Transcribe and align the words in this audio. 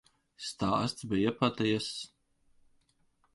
Stāsts 0.45 1.05
bija 1.11 1.33
patiess. 1.43 1.91